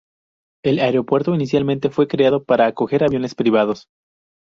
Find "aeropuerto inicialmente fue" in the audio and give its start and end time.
0.79-2.07